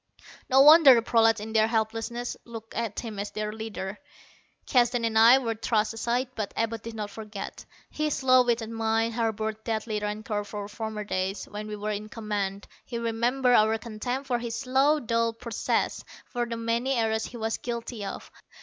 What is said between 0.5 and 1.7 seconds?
wonder the prolats in their